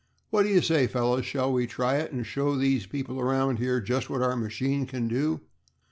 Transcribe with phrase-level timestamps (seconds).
[0.31, 3.79] What do you say, fellows, shall we try it and show these people around here
[3.79, 5.41] just what our machine can do?"